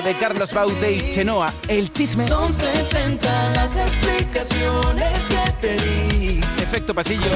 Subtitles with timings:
[0.00, 1.52] de Carlos Baute y Chenoa.
[1.68, 2.26] El chisme.
[2.26, 6.40] Son 60 las explicaciones que te di.
[6.62, 7.26] Efecto pasillo.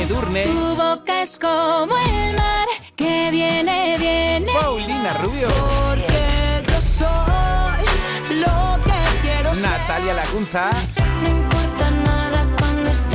[0.00, 0.44] Edurne.
[0.44, 4.46] Tu boca es como el mar que viene, viene.
[4.50, 5.48] Paulina Rubio.
[5.48, 9.62] Porque yo soy lo que quiero ser.
[9.62, 10.70] Natalia Lacunza.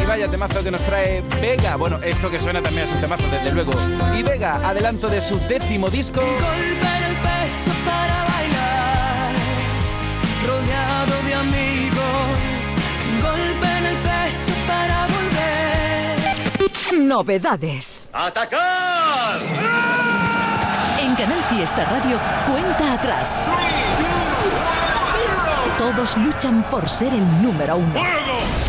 [0.01, 1.75] Y vaya temazo que nos trae Vega.
[1.75, 3.73] Bueno, esto que suena también es un temazo, desde luego.
[4.17, 6.21] Y Vega, adelanto de su décimo disco.
[6.21, 9.33] Golpe en el pecho para bailar,
[10.45, 12.39] rodeado de amigos.
[13.21, 17.03] Golpe en el pecho para volver.
[17.07, 18.05] Novedades.
[18.13, 19.39] ¡Atacar!
[20.99, 23.37] En Canal Fiesta Radio, cuenta atrás.
[25.77, 28.01] Todos luchan por ser el número uno.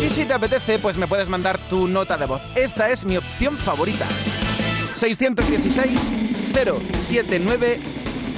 [0.00, 2.42] Y si te apetece, pues me puedes mandar tu nota de voz.
[2.54, 4.06] Esta es mi opción favorita.
[4.94, 6.00] 616
[6.52, 7.80] 079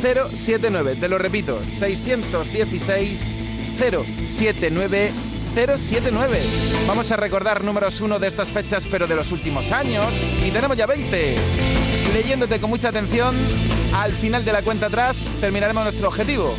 [0.03, 0.97] 079.
[0.97, 3.31] Te lo repito, 616
[3.79, 5.13] 079
[5.55, 6.41] 079.
[6.87, 10.13] Vamos a recordar números uno de estas fechas, pero de los últimos años.
[10.45, 11.37] Y tenemos ya 20.
[12.13, 13.37] Leyéndote con mucha atención,
[13.95, 16.55] al final de la cuenta atrás terminaremos nuestro objetivo.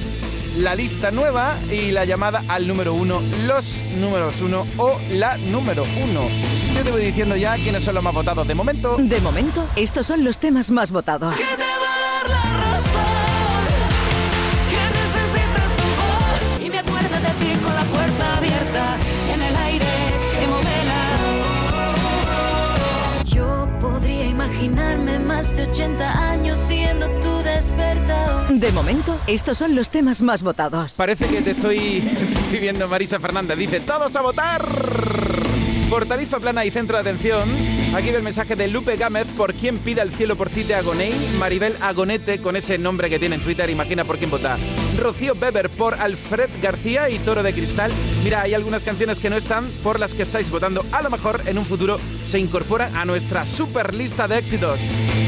[0.57, 5.83] La lista nueva y la llamada al número uno, los números uno o la número
[5.83, 6.29] uno.
[6.73, 8.95] Yo te voy diciendo ya quiénes son los más votados de momento.
[8.97, 11.35] De momento, estos son los temas más votados.
[11.35, 13.01] Que te va a dar la razón.
[14.69, 16.65] Que necesita tu voz.
[16.65, 18.97] Y me acuerdo de ti con la puerta abierta.
[19.33, 19.85] En el aire,
[20.39, 21.03] que vela.
[23.25, 28.47] Yo podría imaginarme más de 80 años siendo tu despertador.
[28.49, 30.93] De momento, estos son los temas más votados.
[30.97, 33.57] Parece que te estoy, te estoy viendo Marisa Fernández.
[33.57, 34.65] Dice, todos a votar.
[35.89, 37.49] Por tarifa plana y centro de atención,
[37.95, 40.75] aquí ve el mensaje de Lupe Gámez, por quién pide el cielo por ti de
[40.75, 44.57] Agoney, Maribel Agonete, con ese nombre que tiene en Twitter, imagina por quién vota.
[44.97, 47.91] Rocío Weber por Alfred García y Toro de Cristal.
[48.23, 50.85] Mira, hay algunas canciones que no están por las que estáis votando.
[50.91, 54.79] A lo mejor en un futuro se incorporan a nuestra super lista de éxitos.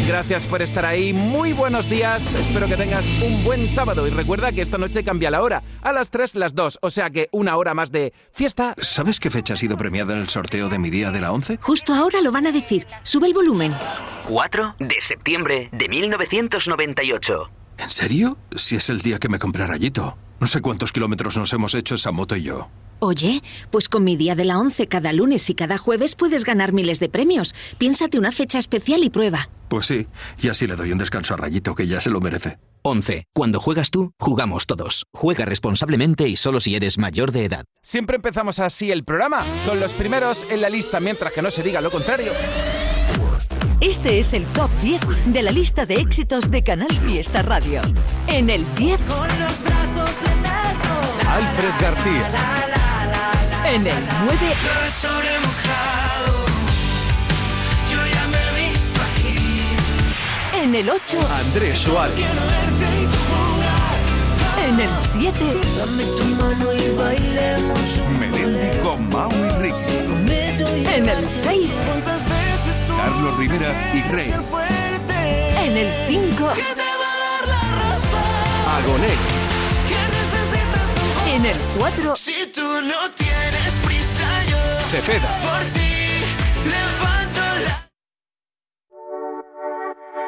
[0.07, 4.51] Gracias por estar ahí, muy buenos días, espero que tengas un buen sábado y recuerda
[4.51, 7.57] que esta noche cambia la hora, a las 3 las 2, o sea que una
[7.57, 10.89] hora más de fiesta ¿Sabes qué fecha ha sido premiada en el sorteo de mi
[10.89, 11.57] día de la 11?
[11.61, 12.87] Justo ahora lo van a decir.
[13.03, 13.75] Sube el volumen.
[14.27, 17.51] 4 de septiembre de 1998.
[17.77, 18.37] ¿En serio?
[18.55, 20.17] Si es el día que me compré rayito.
[20.39, 22.69] No sé cuántos kilómetros nos hemos hecho esa moto y yo.
[22.99, 26.73] Oye, pues con mi día de la 11 cada lunes y cada jueves puedes ganar
[26.73, 27.53] miles de premios.
[27.77, 29.49] Piénsate una fecha especial y prueba.
[29.69, 30.07] Pues sí,
[30.39, 32.57] y así le doy un descanso a Rayito, que ya se lo merece.
[32.83, 33.25] 11.
[33.33, 35.05] Cuando juegas tú, jugamos todos.
[35.13, 37.65] Juega responsablemente y solo si eres mayor de edad.
[37.83, 41.63] Siempre empezamos así el programa, con los primeros en la lista, mientras que no se
[41.63, 42.31] diga lo contrario.
[43.87, 47.79] Este es el top 10 de la lista de éxitos de Canal Fiesta Radio.
[48.27, 51.29] En el 10, Con los brazos en alto.
[51.29, 52.31] Alfred García.
[53.65, 53.93] en el
[54.25, 56.45] 9, Llueve sobre mojado.
[57.89, 59.39] Yo ya me he visto aquí.
[60.61, 62.25] en el 8, Andrés Suárez.
[64.67, 65.31] En el 7,
[65.77, 69.97] Dame tu mano y bailemos Melendi con Mau y Ricky.
[70.93, 72.56] En el 6, cuántas veces tú
[72.97, 74.33] Carlos Rivera y Rey.
[75.65, 78.19] en el 5, Que te va a dar la razón.
[78.77, 79.13] Agoné.
[79.87, 81.27] Que necesita tu voz.
[81.35, 84.57] en el 4, Si tú no tienes prisa, yo
[84.91, 85.39] Cepeda.
[85.41, 85.96] por ti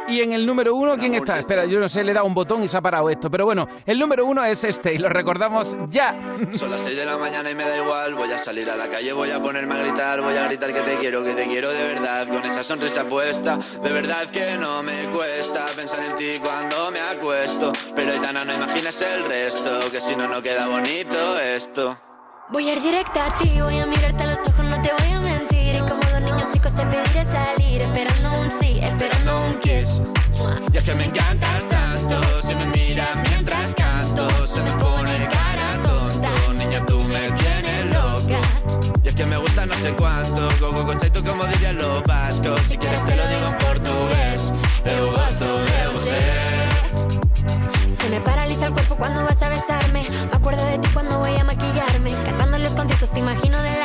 [0.09, 1.39] Y en el número uno, ¿quién está?
[1.39, 3.29] Espera, yo no sé, le he dado un botón y se ha parado esto.
[3.29, 6.19] Pero bueno, el número uno es este y lo recordamos ya.
[6.51, 8.15] Son las 6 de la mañana y me da igual.
[8.15, 10.21] Voy a salir a la calle, voy a ponerme a gritar.
[10.21, 12.27] Voy a gritar que te quiero, que te quiero de verdad.
[12.27, 17.01] Con esa sonrisa puesta, de verdad que no me cuesta pensar en ti cuando me
[17.01, 17.71] acuesto.
[17.95, 21.97] Pero Aitana, no imaginas el resto, que si no, no queda bonito esto.
[22.51, 25.11] Voy a ir directa a ti, voy a mirarte a los ojos, no te voy
[25.11, 25.75] a mentir.
[25.75, 30.01] Y como dos niños chicos te pediré salir, esperando un sí, esperando un kiss.
[30.73, 35.81] Y es que me encantas tanto, si me miras mientras canto, se me pone cara
[35.81, 36.31] tonta.
[36.53, 38.41] Niña, tú me tienes loca.
[39.03, 42.03] Y es que me gusta no sé cuánto, go go go tú como dirían los
[42.03, 42.61] vascos.
[42.61, 44.51] Si quieres te lo digo en portugués,
[44.85, 46.21] eu gosto de você.
[48.01, 50.05] Se me paraliza el cuerpo cuando vas a besarme.
[50.31, 52.11] Me acuerdo de ti cuando maquillarme.
[52.25, 53.78] Cantando los conciertos te imagino delante,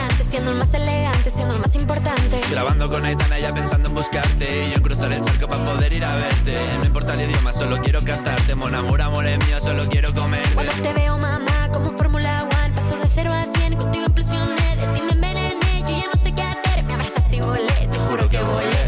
[0.44, 2.40] siendo el más elegante, siendo el más importante.
[2.50, 4.66] Grabando con Aitana ya pensando en buscarte.
[4.66, 6.54] Y yo en cruzar el charco para poder ir a verte.
[6.78, 8.54] No importa el idioma, solo quiero cantarte.
[8.54, 12.46] Mon amor, amor es mío, solo quiero comerte Cuando te veo, mamá, como un Fórmula
[12.62, 16.20] One, paso de cero a cien, contigo impresioné, de ti me envenené, yo ya no
[16.20, 18.84] sé qué hacer, me abrazaste y volé, te juro que volé.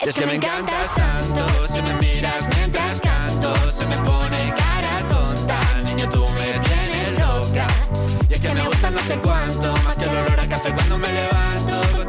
[0.00, 2.59] Es que me encantas tanto, si me miras mientras
[9.00, 11.99] no sé cuánto, más que el olor a café cuando me levanto.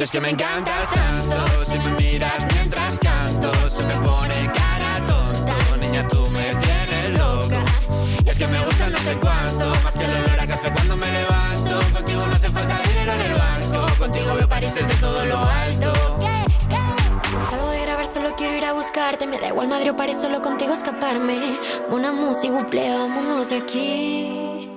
[0.00, 5.76] Es que me encantas tanto, si me miras mientras canto, se me pone cara tonta.
[5.78, 7.62] Niña, tú me tienes loca.
[8.24, 10.96] Y es que me gusta no sé cuánto, más que el olor a café cuando
[10.96, 11.80] me levanto.
[11.92, 15.92] Contigo no hace falta dinero en el banco, contigo veo París desde todo lo alto.
[17.50, 19.26] Salgo de grabar, solo quiero ir a buscarte.
[19.26, 21.58] Me da igual Madrid o París, solo contigo escaparme.
[21.90, 24.70] Una música, buple, vámonos de aquí.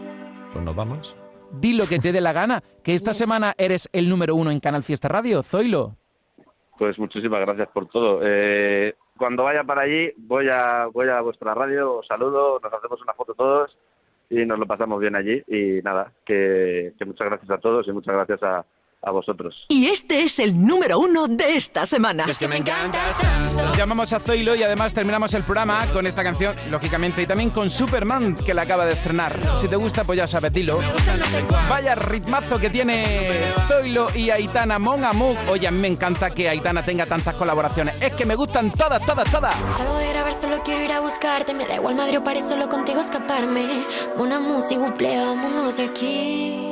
[0.51, 1.15] Pues nos vamos.
[1.53, 4.59] Di lo que te dé la gana, que esta semana eres el número uno en
[4.59, 5.95] Canal Fiesta Radio, Zoilo.
[6.77, 8.19] Pues muchísimas gracias por todo.
[8.23, 13.01] Eh, cuando vaya para allí, voy a, voy a vuestra radio, os saludo, nos hacemos
[13.01, 13.77] una foto todos
[14.29, 15.43] y nos lo pasamos bien allí.
[15.47, 18.65] Y nada, que, que muchas gracias a todos y muchas gracias a,
[19.03, 19.65] a vosotros.
[19.67, 22.25] Y este es el número uno de esta semana.
[22.27, 23.75] Es que me encantas tanto.
[23.75, 27.69] Llamamos a Zoilo y además terminamos el programa con esta canción, lógicamente, y también con
[27.69, 29.37] Superman, que la acaba de estrenar.
[29.57, 30.79] Si te gusta, pues ya sabes, dilo.
[31.69, 35.35] Vaya ritmazo que tiene Zoilo y Aitana Mon Amour.
[35.49, 38.01] Oye, a mí me encanta que Aitana tenga tantas colaboraciones.
[38.01, 39.55] Es que me gustan todas, todas, todas.
[39.77, 41.53] Salgo de grabar, solo quiero ir a buscarte.
[41.53, 43.83] Me da igual Madrid o París, solo contigo escaparme.
[44.17, 46.62] Una música, buple, vámonos de aquí.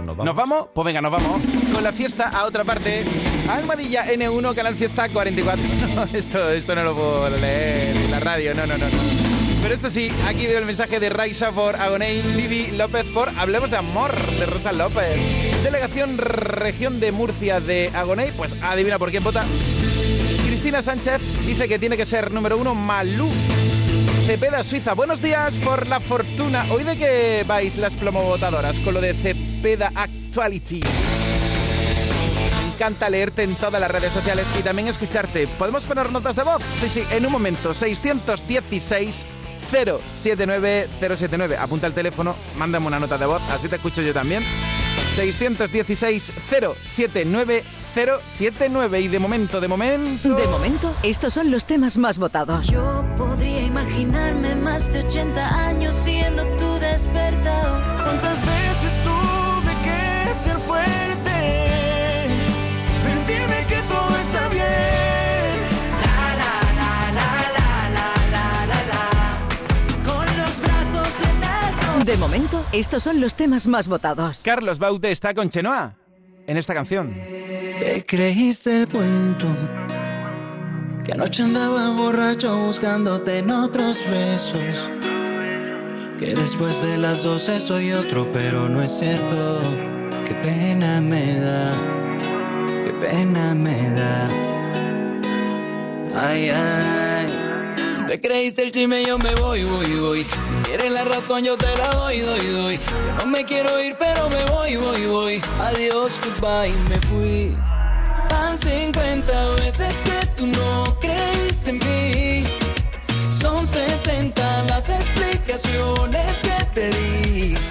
[0.00, 0.26] Pues nos vamos.
[0.26, 0.68] ¿Nos vamos?
[0.74, 1.42] Pues venga, nos vamos.
[1.72, 3.04] Con la fiesta a otra parte.
[3.50, 5.64] Almadilla N1, Canal Fiesta 44.
[5.94, 8.86] No, esto, esto no lo puedo leer en la radio, no, no, no.
[8.86, 8.98] no.
[9.60, 13.70] Pero esto sí, aquí veo el mensaje de Raisa por Agoney Livi López por Hablemos
[13.70, 15.16] de Amor de Rosa López.
[15.62, 19.44] Delegación Región de Murcia de Agoney, pues adivina por quién vota.
[20.46, 23.28] Cristina Sánchez dice que tiene que ser número uno Malú.
[24.26, 26.64] Cepeda Suiza, buenos días por la fortuna.
[26.70, 29.49] Hoy de qué vais las plomovotadoras con lo de Cepeda
[29.94, 30.80] Actuality.
[30.80, 35.46] Me encanta leerte en todas las redes sociales y también escucharte.
[35.46, 36.62] ¿Podemos poner notas de voz?
[36.76, 37.74] Sí, sí, en un momento.
[37.74, 39.26] 616
[39.70, 41.56] 079 079.
[41.58, 44.42] Apunta el teléfono, mándame una nota de voz, así te escucho yo también.
[45.14, 46.32] 616
[46.82, 49.00] 079 079.
[49.00, 50.34] Y de momento, de momento.
[50.34, 52.66] De momento, estos son los temas más votados.
[52.66, 57.82] Yo podría imaginarme más de 80 años siendo tu despertador.
[58.02, 59.39] ¿Cuántas veces que
[60.50, 61.36] ser fuerte?
[63.04, 65.58] Mentirme que todo está bien.
[66.02, 69.02] La, la, la, la, la, la, la, la, la.
[70.04, 72.04] Con los brazos en alto.
[72.04, 74.42] De momento, estos son los temas más votados.
[74.44, 75.94] Carlos Baute está con Chenoa
[76.46, 77.14] en esta canción.
[77.78, 79.46] Te creíste el cuento
[81.04, 84.86] Que anoche andaba borracho buscándote en otros besos
[86.18, 89.89] Que después de las doce soy otro pero no es cierto
[90.30, 91.72] Qué pena me da
[92.68, 94.28] Qué pena me da
[96.14, 97.26] Ay, ay
[98.06, 100.24] Te creíste el chisme, yo me voy, voy, voy.
[100.24, 102.76] Si quieres la razón, yo te la doy, doy, doy.
[102.76, 105.42] Yo no me quiero ir, pero me voy, voy, voy.
[105.60, 107.56] Adiós, goodbye, me fui.
[108.30, 112.44] Van 50 veces que tú no creíste en mí.
[113.40, 117.69] Son 60 las explicaciones que te di.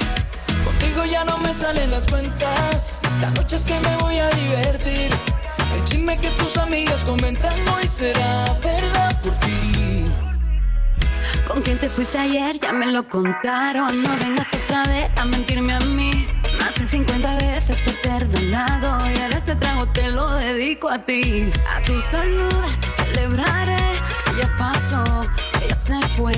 [0.90, 3.00] Contigo ya no me salen las cuentas.
[3.04, 5.12] Esta noche es que me voy a divertir.
[5.76, 10.08] El chisme que tus amigas comentan hoy será verdad por ti.
[11.48, 14.02] Con quién te fuiste ayer, ya me lo contaron.
[14.02, 16.28] No vengas otra vez a mentirme a mí.
[16.60, 19.12] Más de 50 veces te he perdonado.
[19.12, 21.52] Y ahora este trago te lo dedico a ti.
[21.70, 22.64] A tu salud
[22.98, 23.78] celebraré
[24.42, 25.30] ya pasó,
[25.68, 26.34] ya se fue.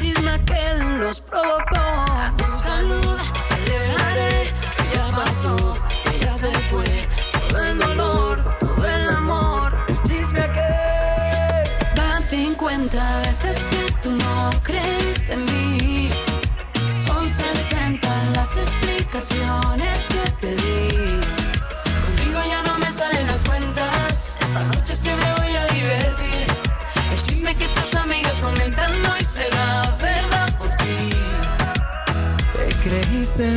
[0.00, 2.06] Que nos provocó.
[2.62, 3.39] Salud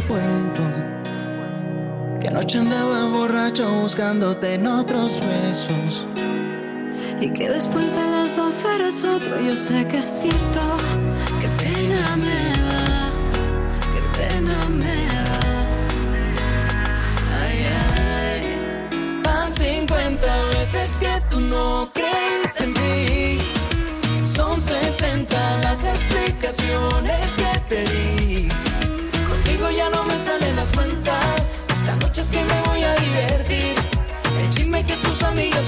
[0.08, 0.62] cuento.
[2.20, 6.08] Que anoche andaba borracho buscándote en otros besos.
[7.20, 10.62] Y que después de las 12 eres otro, yo sé que es cierto.
[11.40, 13.12] Qué pena me da,
[13.94, 15.26] qué pena me da.
[17.42, 18.42] Ay, ay.
[19.24, 23.40] Van 50 veces que tú no creíste en mí.
[24.36, 28.63] Son 60 las explicaciones que te di.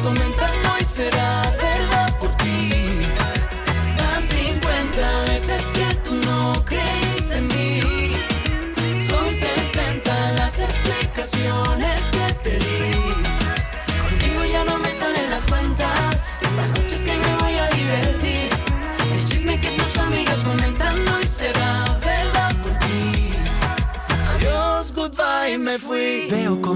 [0.05, 1.64] Comentan hoy será verdad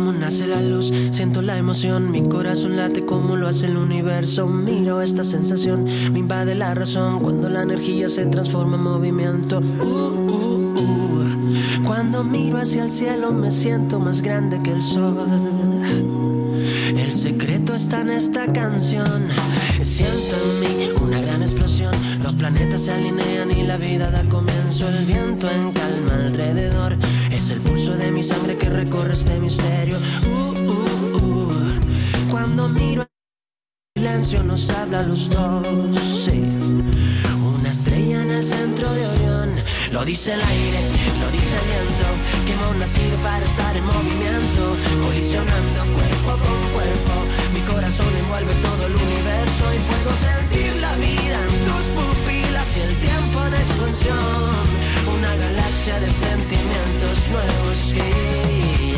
[0.10, 4.48] cómo nace la luz, siento la emoción, mi corazón late como lo hace el universo.
[4.48, 9.60] Miro esta sensación, me invade la razón cuando la energía se transforma en movimiento.
[9.60, 11.84] Uh, uh, uh.
[11.86, 15.16] Cuando miro hacia el cielo me siento más grande que el sol.
[16.88, 19.28] El secreto está en esta canción.
[19.84, 21.94] Siento en mí una gran explosión.
[22.24, 24.90] Los planetas se alinean y la vida da comienzo.
[24.90, 26.98] El viento en calma alrededor.
[27.40, 29.98] Es el pulso de mi sangre que recorre este misterio.
[30.28, 32.30] Uh, uh, uh.
[32.30, 33.04] Cuando miro
[33.96, 35.66] el silencio nos habla los dos.
[36.26, 36.44] sí.
[37.56, 39.56] Una estrella en el centro de Orión.
[39.94, 40.82] Lo dice el aire,
[41.22, 42.08] lo dice el viento.
[42.46, 44.76] Que hemos nacido para estar en movimiento.
[45.06, 47.14] Colisionando cuerpo con cuerpo.
[47.54, 49.64] Mi corazón envuelve todo el universo.
[49.78, 54.89] Y puedo sentir la vida en tus pupilas y el tiempo en expansión.
[55.30, 58.98] Una galaxia de sentimientos nuevos que.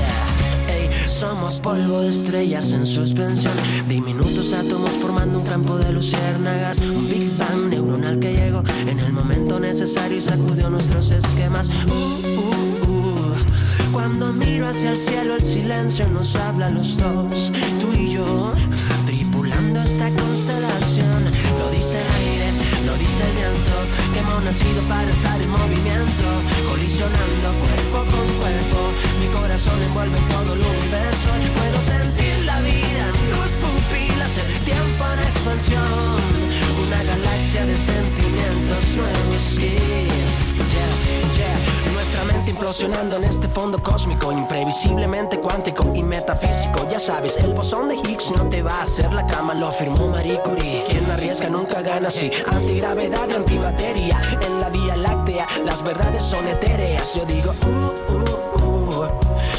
[1.09, 3.53] somos polvo de estrellas en suspensión.
[3.89, 6.79] Diminutos átomos formando un campo de luciérnagas.
[6.79, 11.67] Un Big Bang neuronal que llegó en el momento necesario y sacudió nuestros esquemas.
[11.67, 13.91] Uh, uh, uh.
[13.91, 17.51] Cuando miro hacia el cielo, el silencio nos habla a los dos.
[17.81, 18.53] Tú y yo,
[19.05, 21.50] tripulando esta constelación.
[23.22, 23.78] El.
[24.13, 26.28] Que hemos nacido para estar en movimiento.
[26.70, 28.80] Colisionando cuerpo con cuerpo.
[29.20, 31.30] Mi corazón envuelve todo el universo.
[31.46, 34.32] Y puedo sentir la vida en tus pupilas.
[34.38, 36.18] El tiempo en expansión.
[36.84, 39.22] Una galaxia de sentimientos nuevos.
[39.32, 40.21] Nuestra
[42.41, 46.88] mente implosionando en este fondo cósmico, imprevisiblemente cuántico y metafísico.
[46.89, 50.07] Ya sabes, el bosón de Higgs no te va a hacer la cama, lo afirmó
[50.07, 50.83] Marie Curie.
[50.89, 52.31] Quien arriesga nunca gana, sí.
[52.51, 57.13] Antigravedad y antimateria en la Vía Láctea, las verdades son etéreas.
[57.13, 59.10] Yo digo, uh, uh, uh.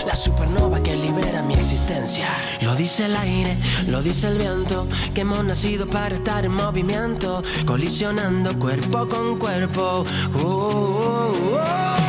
[0.05, 2.27] La supernova que libera mi existencia.
[2.63, 7.43] Lo dice el aire, lo dice el viento, que hemos nacido para estar en movimiento,
[7.65, 10.05] colisionando cuerpo con cuerpo.
[10.35, 12.02] Uh, uh, uh.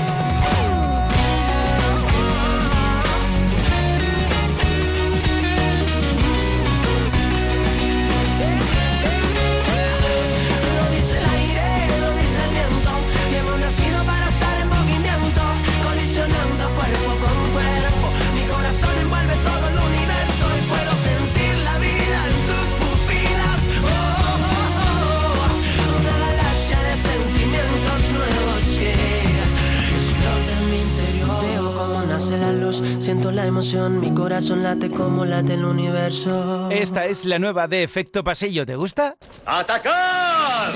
[32.99, 36.69] Siento la emoción, mi corazón late como late el universo.
[36.71, 38.65] Esta es la nueva de Efecto Pasillo.
[38.65, 39.15] ¿Te gusta?
[39.45, 40.69] ¡Atacar!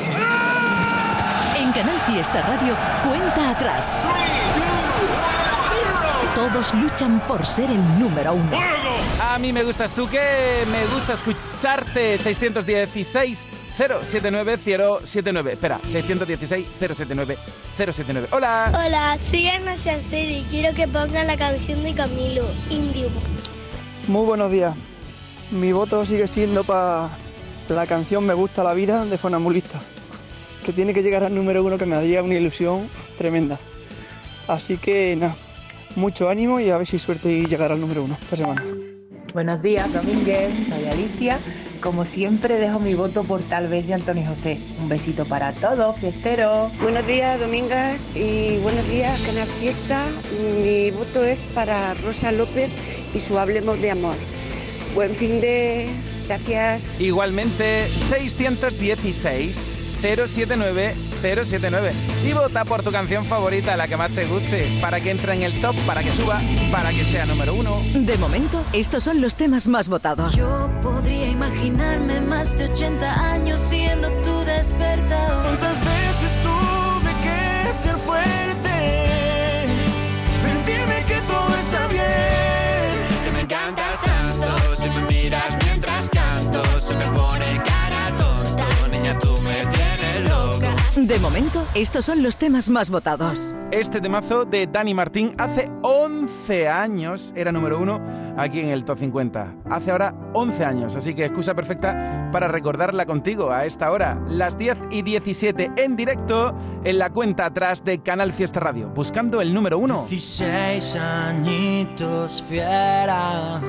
[1.59, 3.95] En Canal Fiesta Radio, cuenta atrás.
[6.35, 8.86] Todos luchan por ser el número uno.
[9.37, 10.19] A mí me gustas tú, que
[10.71, 12.17] me gusta escucharte.
[12.17, 13.45] 616
[13.77, 14.57] 079
[15.03, 15.53] 079.
[15.53, 17.37] Espera, 616 079
[17.77, 18.29] 079.
[18.31, 18.71] Hola.
[18.73, 23.09] Hola, soy Ana Chanceri y quiero que pongan la canción de Camilo, Indio.
[24.07, 24.73] Muy buenos días.
[25.51, 27.11] Mi voto sigue siendo para
[27.69, 29.79] la canción Me gusta la vida de Fonamulista,
[30.65, 32.89] que tiene que llegar al número uno que me haría una ilusión
[33.19, 33.59] tremenda.
[34.47, 35.35] Así que nada,
[35.95, 38.63] mucho ánimo y a ver si suerte y llegar al número uno esta semana.
[39.37, 40.49] Buenos días, Domínguez.
[40.67, 41.37] Soy Alicia.
[41.79, 44.57] Como siempre, dejo mi voto por tal vez de Antonio José.
[44.81, 46.75] Un besito para todos, fiesteros.
[46.81, 50.07] Buenos días, Domingas, y buenos días, Canal Fiesta.
[50.63, 52.71] Mi voto es para Rosa López
[53.13, 54.15] y su Hablemos de Amor.
[54.95, 55.87] Buen fin de...
[56.25, 56.99] Gracias.
[56.99, 61.91] Igualmente, 616 079 079.
[62.25, 65.43] Y vota por tu canción favorita, la que más te guste, para que entre en
[65.43, 67.81] el top, para que suba, para que sea número uno.
[67.93, 70.35] De momento, estos son los temas más votados.
[70.35, 75.43] Yo podría imaginarme más de 80 años siendo tu despertador.
[75.43, 78.56] ¿Cuántas veces tuve que ser fuerte?
[91.05, 93.53] De momento, estos son los temas más votados.
[93.69, 98.01] Este temazo de Dani Martín hace 11 años era número uno
[98.35, 99.57] aquí en el Top 50.
[99.69, 104.57] Hace ahora 11 años, así que excusa perfecta para recordarla contigo a esta hora, las
[104.57, 109.53] 10 y 17 en directo en la cuenta atrás de Canal Fiesta Radio, buscando el
[109.53, 110.03] número uno.
[110.09, 113.61] 16 añitos fiera,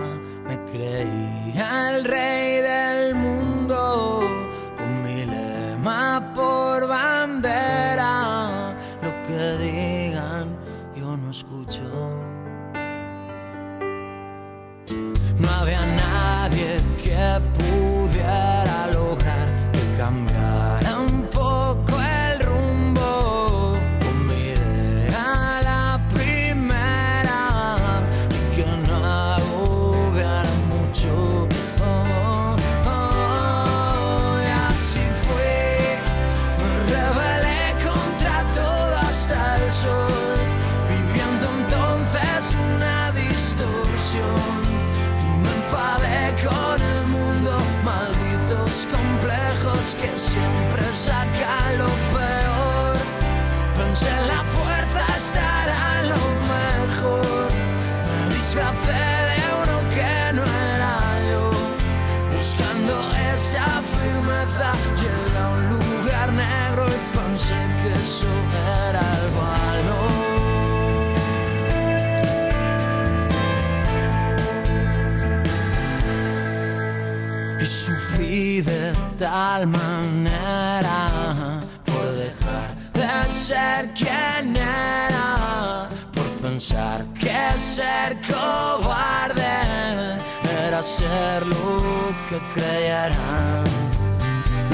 [0.49, 5.27] me creía el rey del mundo, con mi
[6.35, 10.57] por bandera, lo que digan
[10.95, 12.18] yo no escucho.
[68.09, 70.09] El valor.
[77.61, 81.01] y sufrí de tal manera
[81.85, 89.59] por dejar de ser quien era, por pensar que ser cobarde
[90.67, 93.88] era ser lo que creyeran.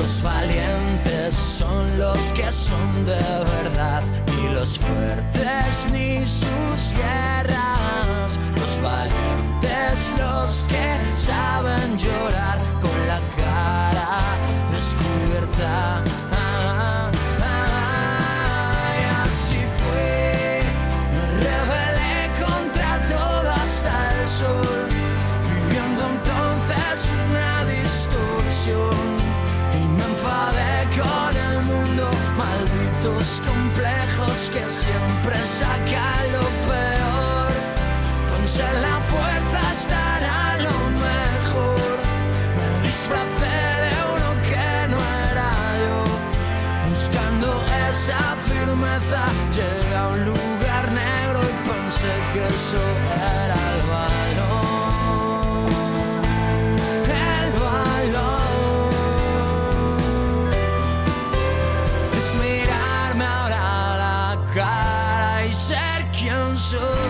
[0.04, 3.16] Los valientes son los que son de
[3.56, 4.02] verdad
[4.38, 8.38] y los fuertes ni sus guerras.
[8.54, 14.36] Los valientes los que saben llorar con la cara
[14.74, 16.04] descubierta.
[19.24, 20.60] Así fue,
[21.14, 24.73] me rebelé contra todo hasta el sol,
[33.04, 37.52] malditos complejos que siempre sacan lo peor.
[38.36, 41.98] Pensé en la fuerza estará lo mejor.
[42.56, 44.98] Me disfracé de uno que no
[45.30, 45.50] era
[45.84, 46.88] yo.
[46.88, 52.82] Buscando esa firmeza, llegué a un lugar negro y pensé que eso
[53.44, 54.83] era el valor.
[66.76, 67.03] Quien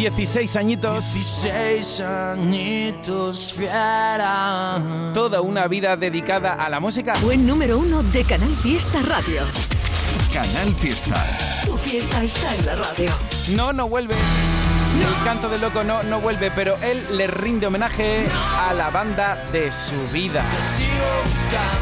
[0.00, 1.12] 16 añitos.
[1.12, 4.80] 16 añitos fiera.
[5.12, 7.12] Toda una vida dedicada a la música.
[7.22, 9.42] Buen número uno de Canal Fiesta Radio.
[10.32, 11.36] Canal Fiesta.
[11.66, 13.10] Tu fiesta está en la radio.
[13.54, 14.14] No, no vuelve.
[14.98, 18.26] El canto del loco no, no vuelve, pero él le rinde homenaje
[18.58, 20.42] a la banda de su vida.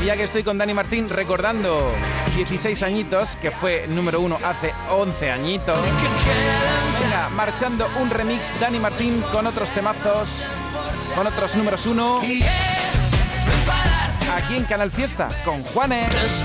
[0.03, 1.93] Y ya que estoy con Dani Martín recordando
[2.37, 5.79] 16 añitos, que fue número uno hace 11 añitos.
[7.01, 10.47] Venga, marchando un remix Dani Martín con otros temazos,
[11.15, 12.21] con otros números uno.
[14.35, 16.45] Aquí en Canal Fiesta, con Juanes.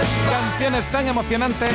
[0.00, 1.68] Canciones tan emocionantes.
[1.68, 1.74] A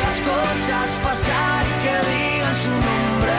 [0.00, 3.36] las cosas pasar que digan su nombre.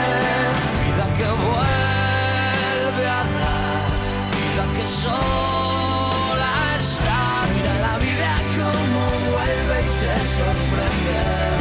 [0.86, 3.89] Vida que vuelve a dar,
[4.38, 7.47] vida que sola está.
[7.55, 11.17] Mira la vida como vuelve y te sorprende.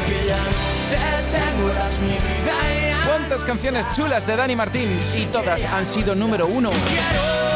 [0.07, 1.05] Que ya no te
[1.39, 2.55] tengo, eras mi vida.
[2.91, 5.01] ya ¿Cuántas canciones chulas de Dani Martín?
[5.17, 6.69] Y todas han sido número uno.
[6.71, 7.56] quiero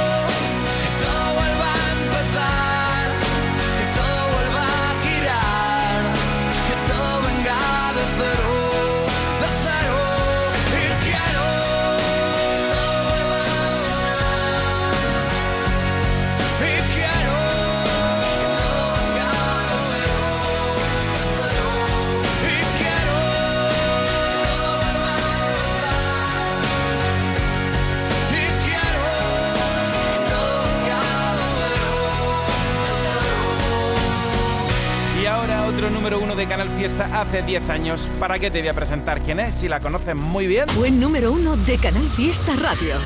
[36.50, 38.08] Canal Fiesta hace 10 años.
[38.18, 39.54] ¿Para qué te voy a presentar quién es?
[39.54, 40.64] Si la conocen muy bien.
[40.74, 42.96] Buen número uno de Canal Fiesta Radio.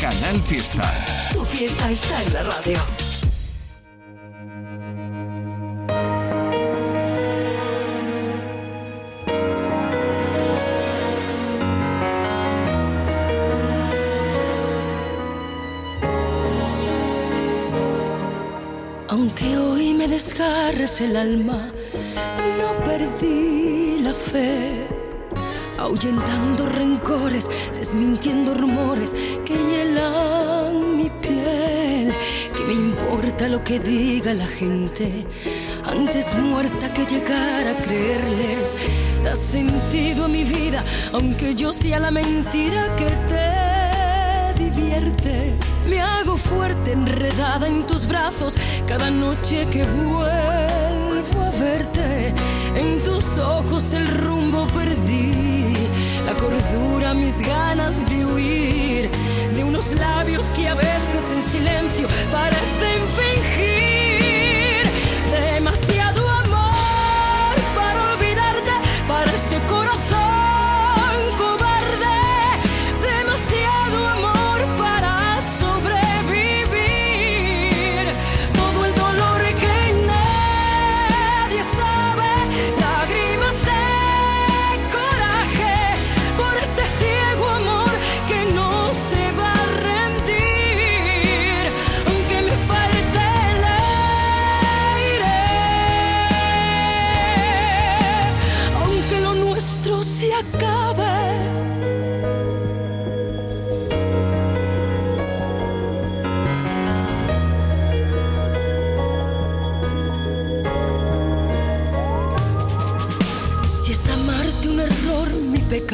[0.00, 1.30] Canal Fiesta.
[1.34, 2.78] Tu fiesta está en la radio.
[19.10, 21.70] Aunque hoy me desgarres el alma,
[22.58, 24.86] no perdí la fe.
[25.78, 32.14] Ahuyentando rencores, desmintiendo rumores que hielan mi piel.
[32.56, 35.26] Que me importa lo que diga la gente,
[35.84, 38.76] antes muerta que llegar a creerles.
[39.22, 45.54] Da sentido a mi vida, aunque yo sea la mentira que te divierte.
[45.88, 50.73] Me hago fuerte enredada en tus brazos cada noche que vuelvo.
[52.74, 55.72] En tus ojos el rumbo perdí,
[56.26, 59.10] la cordura, mis ganas de huir
[59.54, 63.73] de unos labios que a veces en silencio parecen fingir.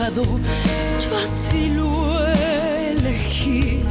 [0.08, 3.82] Yo así lo elegí.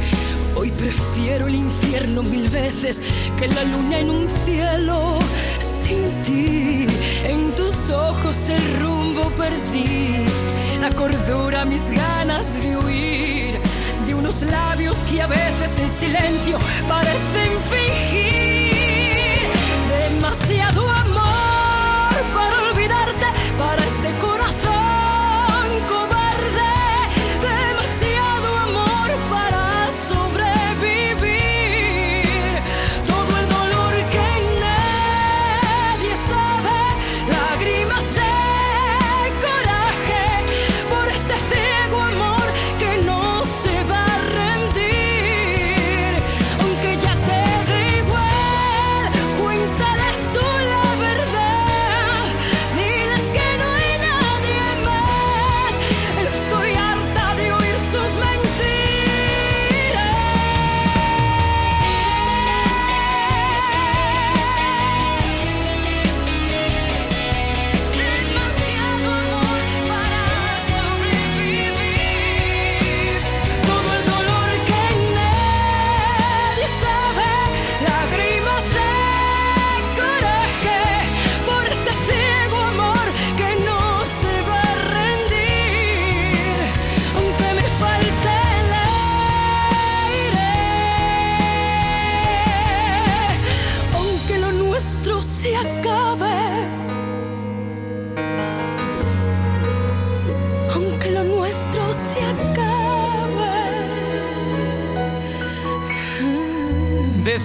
[0.56, 3.00] Hoy prefiero el infierno mil veces
[3.38, 5.20] que la luna en un cielo
[5.60, 6.86] sin ti.
[7.24, 10.26] En tus ojos el rumbo perdí,
[10.80, 13.60] la cordura, mis ganas de huir
[14.04, 18.59] de unos labios que a veces en silencio parecen fingir.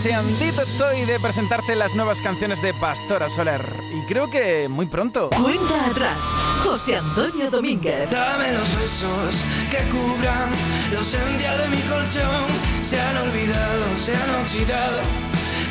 [0.05, 3.65] Deseandito estoy de presentarte las nuevas canciones de Pastora Soler.
[3.91, 5.31] Y creo que muy pronto.
[5.31, 6.31] Cuenta atrás,
[6.63, 8.07] José Antonio Domínguez.
[8.11, 10.51] Dame los besos que cubran
[10.93, 12.45] la ausencia de mi colchón.
[12.83, 15.01] Se han olvidado, se han oxidado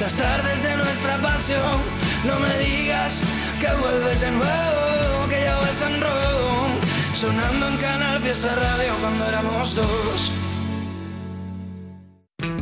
[0.00, 1.78] las tardes de nuestra pasión.
[2.24, 3.22] No me digas
[3.60, 6.66] que vuelves de nuevo, que ya vas en rojo.
[7.14, 10.43] Sonando en Canal Fiesta Radio cuando éramos dos.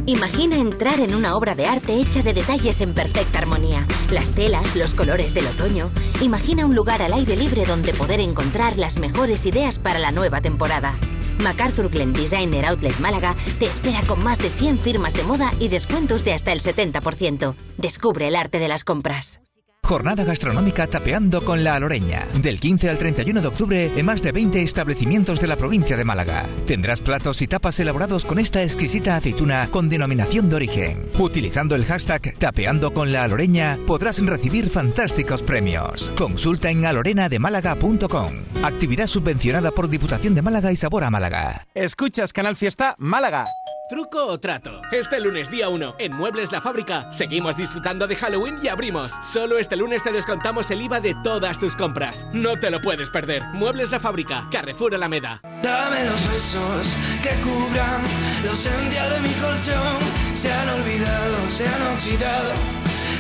[0.07, 3.87] Imagina entrar en una obra de arte hecha de detalles en perfecta armonía.
[4.11, 5.93] Las telas, los colores del otoño.
[6.21, 10.41] Imagina un lugar al aire libre donde poder encontrar las mejores ideas para la nueva
[10.41, 10.97] temporada.
[11.39, 15.69] MacArthur Glen Designer Outlet Málaga te espera con más de 100 firmas de moda y
[15.69, 17.55] descuentos de hasta el 70%.
[17.79, 19.41] Descubre el arte de las compras.
[19.85, 22.27] Jornada gastronómica Tapeando con la Aloreña.
[22.41, 26.05] Del 15 al 31 de octubre en más de 20 establecimientos de la provincia de
[26.05, 26.47] Málaga.
[26.67, 31.03] Tendrás platos y tapas elaborados con esta exquisita aceituna con denominación de origen.
[31.19, 36.13] Utilizando el hashtag Tapeando con la Aloreña podrás recibir fantásticos premios.
[36.17, 38.33] Consulta en alorenademálaga.com.
[38.63, 41.67] Actividad subvencionada por Diputación de Málaga y Sabor a Málaga.
[41.75, 43.47] Escuchas Canal Fiesta Málaga.
[43.93, 44.81] ¿Truco o trato?
[44.91, 49.13] Este lunes día 1, en Muebles La Fábrica, seguimos disfrutando de Halloween y abrimos.
[49.23, 52.27] Solo este lunes te descontamos el IVA de todas tus compras.
[52.33, 53.43] No te lo puedes perder.
[53.53, 55.43] Muebles La Fábrica, Carrefour Alameda.
[55.63, 58.01] Dame los besos que cubran
[58.43, 59.99] la ausencia de mi colchón.
[60.33, 62.55] Se han olvidado, se han oxidado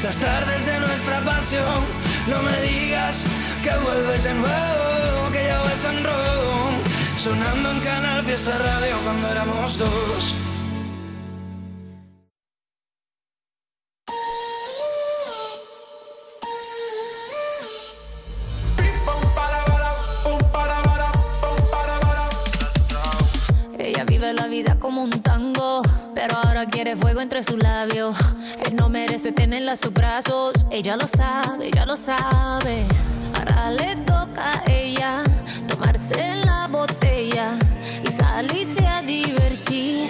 [0.02, 1.84] las tardes de nuestra pasión.
[2.28, 3.26] No me digas
[3.62, 6.70] que vuelves de nuevo, que ya vas en rojo.
[7.18, 10.34] Sonando en Canal Fiesta Radio cuando éramos dos.
[25.02, 25.82] Un tango,
[26.14, 28.16] pero ahora quiere fuego entre sus labios.
[28.64, 32.84] Él no merece tenerla a sus brazos, ella lo sabe, ella lo sabe.
[33.34, 35.24] Ahora le toca a ella
[35.66, 37.58] tomarse la botella
[38.04, 40.08] y salirse a divertir.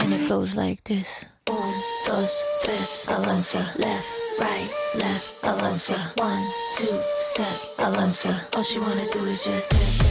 [0.00, 1.26] And it goes like this.
[1.48, 1.72] Un,
[2.06, 2.30] dos,
[2.64, 3.60] tres, avanza.
[3.78, 4.06] Left,
[4.40, 6.12] right, left, avanza.
[6.16, 6.44] One,
[6.76, 6.98] two,
[7.32, 8.46] step, avanza.
[8.56, 10.07] All she wanna do is just step,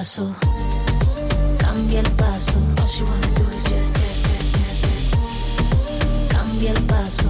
[0.00, 0.34] paso,
[1.58, 2.52] cambia el paso.
[2.80, 3.98] All she wanna do is just.
[6.30, 7.28] Cambia el paso,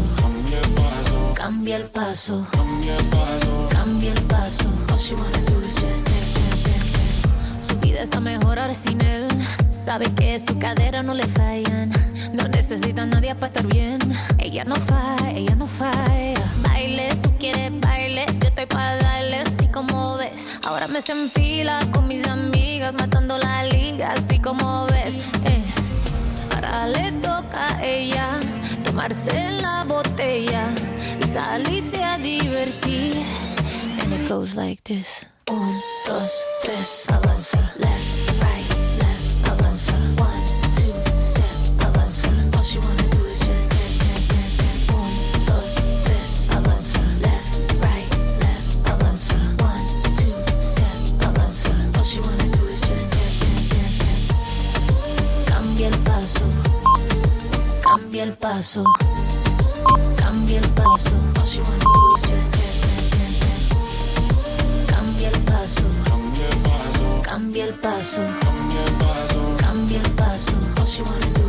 [1.34, 2.46] cambia el paso,
[3.70, 4.68] cambia el paso.
[4.88, 7.68] All she wanna do is just step, step, step, step.
[7.68, 9.26] Su vida está mejor ahora sin él.
[9.72, 11.90] Sabe que su cadera no le fallan.
[12.32, 13.98] No necesita a nadie para estar bien.
[14.38, 16.44] Ella no falla, ella no falla.
[16.62, 18.26] Baile, tú quieres baile.
[18.40, 19.49] Yo estoy para darle
[20.62, 25.14] Ahora me se enfila con mis amigas, matando la liga, así como ves.
[25.44, 25.62] Eh.
[26.54, 28.38] Ahora le toca a ella
[28.84, 30.68] tomarse la botella
[31.22, 33.16] y salirse a divertir.
[34.02, 35.26] And it goes like this.
[35.48, 35.74] Un,
[36.06, 36.30] dos,
[36.62, 37.58] tres, avanza.
[37.78, 38.59] Left, right,
[57.90, 58.84] cambia el paso,
[60.16, 61.10] cambia el paso.
[61.44, 63.50] Step, step, step.
[64.86, 65.82] Cambia el paso,
[67.24, 68.20] cambia el paso,
[69.58, 71.39] cambia el paso.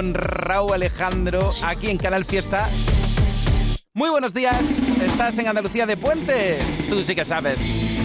[0.00, 2.66] Con Raúl Alejandro aquí en Canal Fiesta.
[3.92, 4.58] Muy buenos días,
[5.04, 6.58] estás en Andalucía de Puente.
[6.88, 7.60] Tú sí que sabes.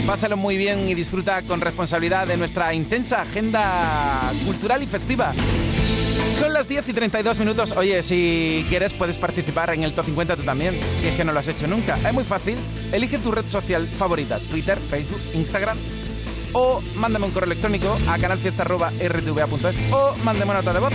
[0.05, 5.33] Pásalo muy bien y disfruta con responsabilidad de nuestra intensa agenda cultural y festiva.
[6.37, 7.71] Son las 10 y 32 minutos.
[7.77, 11.31] Oye, si quieres puedes participar en el Top 50 tú también, si es que no
[11.31, 11.97] lo has hecho nunca.
[11.97, 12.57] Es muy fácil.
[12.91, 15.77] Elige tu red social favorita, Twitter, Facebook, Instagram,
[16.55, 20.93] o mándame un correo electrónico a canalfiesta.rtva.es o mándame una nota de voz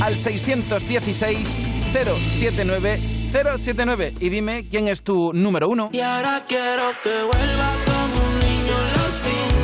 [0.00, 1.60] al 616
[1.92, 3.00] 079
[3.32, 5.90] 079 y dime quién es tu número uno.
[5.92, 9.59] Y ahora quiero que vuelvas como un niño los fines.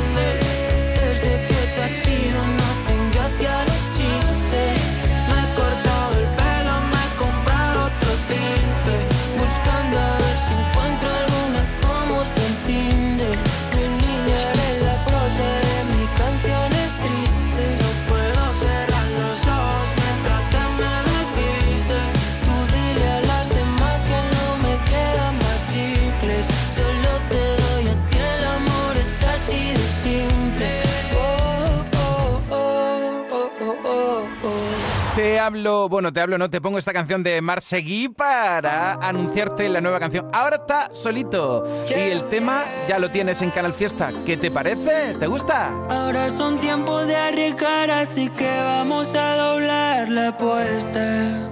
[35.47, 39.99] Hablo, bueno, te hablo, no, te pongo esta canción de Marsegui para anunciarte la nueva
[39.99, 40.29] canción.
[40.33, 44.11] Ahora está solito y el tema ya lo tienes en Canal Fiesta.
[44.25, 45.15] ¿Qué te parece?
[45.17, 45.69] ¿Te gusta?
[45.89, 51.49] Ahora son tiempos de arriesgar, así que vamos a doblar la apuesta.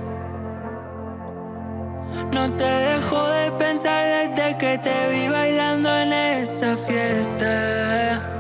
[2.33, 8.34] No te dejo de pensar desde que te vi bailando en esa fiesta.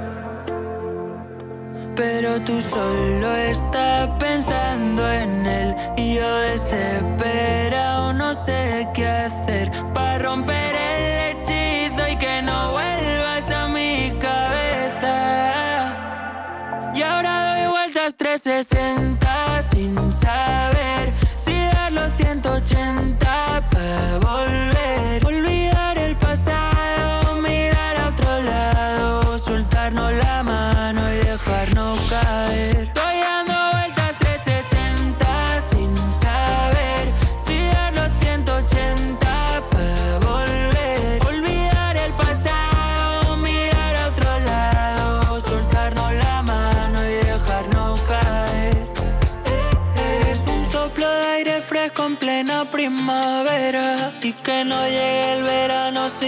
[1.95, 10.17] Pero tú solo estás pensando en él y yo desesperado no sé qué hacer para
[10.17, 15.13] romper el hechizo y que no vuelvas a mi cabeza.
[16.95, 19.14] Y ahora doy vueltas 360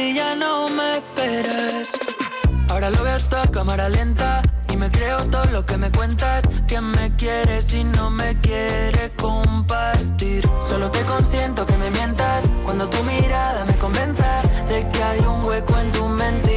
[0.07, 1.89] si ya no me esperas.
[2.69, 4.41] Ahora lo veo esto a cámara lenta
[4.71, 6.43] y me creo todo lo que me cuentas.
[6.67, 10.47] Que me quieres y no me quieres compartir.
[10.69, 15.45] Solo te consiento que me mientas cuando tu mirada me convenza de que hay un
[15.45, 16.56] hueco en tu mentira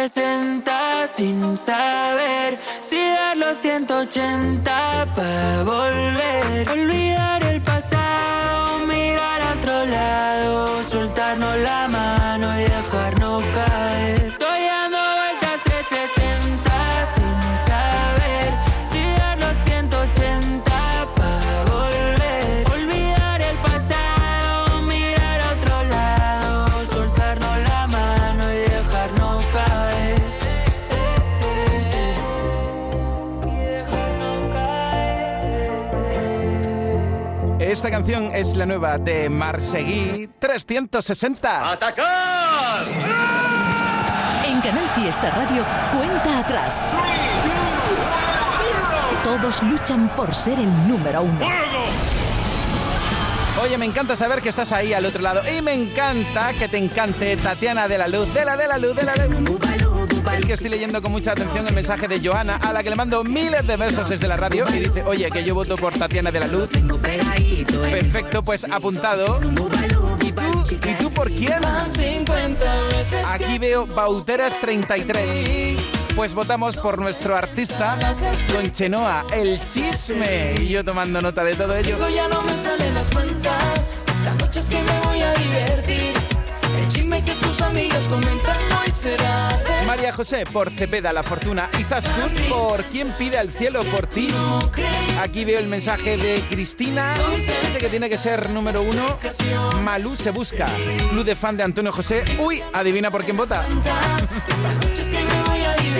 [0.00, 6.70] vueltas 360 sin saber si dar los 180 para volver.
[6.70, 7.49] Olvidar
[37.90, 41.72] Esta canción es la nueva de Marsegui 360.
[41.72, 42.84] ¡Atacar!
[44.46, 46.84] En Canal Fiesta Radio, cuenta atrás.
[49.24, 51.48] Todos luchan por ser el número uno.
[53.60, 56.78] Oye, me encanta saber que estás ahí al otro lado y me encanta que te
[56.78, 59.69] encante Tatiana de la Luz, de la de la Luz, de la luz.
[60.36, 62.96] Es que estoy leyendo con mucha atención el mensaje de Joana, a la que le
[62.96, 66.30] mando miles de besos desde la radio y dice, oye, que yo voto por Tatiana
[66.30, 66.68] de la Luz.
[67.90, 69.40] Perfecto, pues apuntado.
[70.20, 70.64] ¿Y tú?
[70.88, 71.60] ¿Y tú por quién?
[73.28, 75.78] Aquí veo Bauteras 33.
[76.14, 77.96] Pues votamos por nuestro artista
[78.52, 80.54] con Chenoa, el chisme.
[80.60, 81.96] Y yo tomando nota de todo ello.
[82.08, 84.04] ya no me salen las cuentas.
[84.06, 86.12] Esta noche es que me voy a divertir.
[86.78, 88.69] El chisme que tus amigas comentan.
[89.86, 94.28] María José por Cepeda La Fortuna y Zascut por ¿Quién pide al cielo por ti?
[95.20, 97.14] Aquí veo el mensaje de Cristina.
[97.34, 99.18] Dice que tiene que ser número uno.
[99.80, 100.66] Malú se busca.
[101.10, 102.24] Club de fan de Antonio José.
[102.38, 103.64] Uy, adivina por quién vota.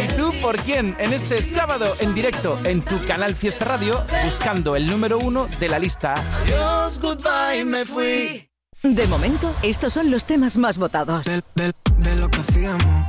[0.05, 0.95] ¿Y tú por quién?
[0.99, 5.69] En este sábado en directo en tu canal Fiesta Radio, buscando el número uno de
[5.69, 6.15] la lista.
[6.43, 8.47] Adiós, goodbye, me fui.
[8.83, 11.25] De momento, estos son los temas más votados.
[11.25, 13.09] De, de- de lo que hacíamos,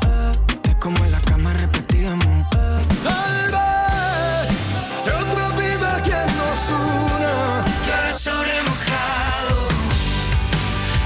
[0.64, 2.50] de cómo en la cama repetíamos.
[3.04, 4.50] Tal vez
[5.04, 6.60] sea otra vida quien nos
[7.14, 7.66] una.
[7.86, 9.68] Llueve sobre mojado,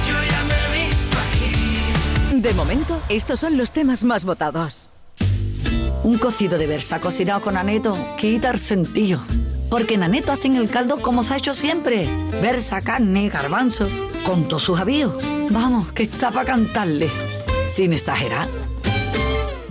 [0.07, 2.41] yo ya me he visto aquí.
[2.41, 4.89] De momento, estos son los temas más votados.
[6.03, 9.21] Un cocido de versa cocinado con aneto quita el sentido.
[9.69, 12.07] Porque en aneto hacen el caldo como se ha hecho siempre.
[12.41, 13.87] Versa, carne, garbanzo,
[14.23, 15.15] con todos sus avíos.
[15.49, 17.09] Vamos, que está para cantarle.
[17.67, 18.49] Sin exagerar.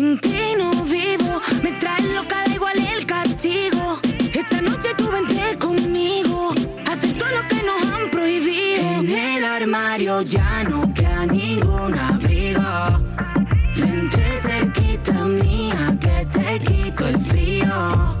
[0.00, 4.00] Sin ti no vivo, me trae loca, da igual el castigo.
[4.32, 6.54] Esta noche tú vente conmigo,
[6.90, 9.00] hacer todo lo que nos han prohibido.
[9.00, 12.62] En el armario ya no queda ningún abrigo.
[13.76, 18.20] Vente cerquita mía, que te quito el frío.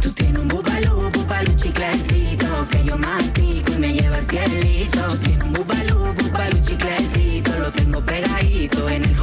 [0.00, 5.16] Tú tienes un bubalú, bubalú chiclecito Que yo mastico y me lleva al cielito Tú
[5.16, 9.13] tienes un bubalú, bubalú chiclecito Lo tengo pegadito en el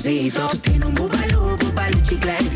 [0.00, 2.49] corazoncito Tú tienes un bubalú, bubalú chiclecito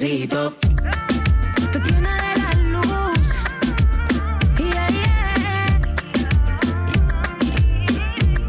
[0.00, 0.54] corazoncito.
[1.72, 3.20] Tatiana de la luz.
[4.58, 5.80] Yeah, yeah.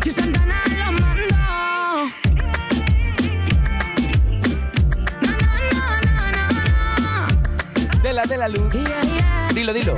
[0.05, 1.37] Yo Santana lo mando.
[8.01, 8.73] De la de la luz.
[9.53, 9.95] Dilo, dilo.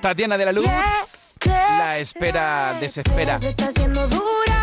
[0.00, 0.66] Tatiana de la Luz.
[0.66, 3.38] La la espera desespera.
[3.38, 4.53] Se está haciendo dura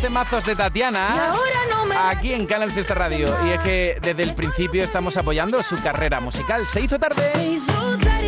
[0.00, 1.08] Temazos de Tatiana.
[1.14, 3.34] Y ahora no me Aquí en Canal Fiesta Radio.
[3.46, 6.66] Y es que desde el principio estamos apoyando su carrera musical.
[6.66, 7.24] Se hizo tarde.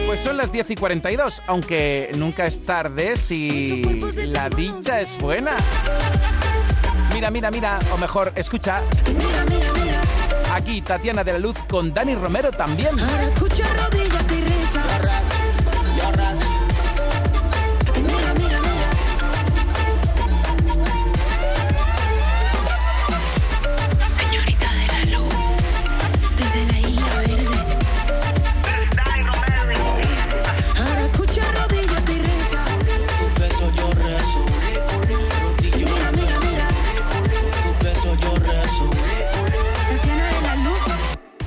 [0.07, 3.83] Pues son las 10 y 42, aunque nunca es tarde si
[4.27, 5.57] la dicha es buena.
[7.15, 8.81] Mira, mira, mira, o mejor, escucha.
[10.53, 12.99] Aquí Tatiana de la Luz con Dani Romero también.
[12.99, 13.65] Ahora escucha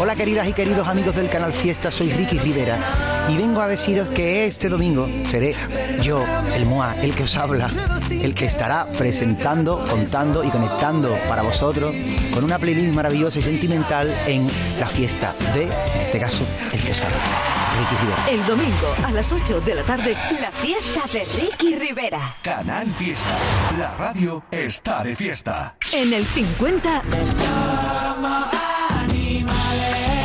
[0.00, 2.78] Hola queridas y queridos amigos del canal Fiesta, soy Ricky Rivera
[3.28, 5.54] y vengo a deciros que este domingo seré
[6.02, 6.24] yo,
[6.54, 7.70] el MOA, el que os habla,
[8.10, 11.94] el que estará presentando, contando y conectando para vosotros
[12.32, 14.48] con una playlist maravillosa y sentimental en
[14.80, 17.16] la fiesta de, en este caso, el que os habla,
[17.78, 18.30] Ricky Rivera.
[18.30, 20.16] El domingo a las 8 de la tarde.
[20.40, 22.36] La fiesta de Ricky Rivera.
[22.42, 23.36] Canal Fiesta.
[23.78, 25.76] La radio está de fiesta.
[25.92, 27.02] En el 50.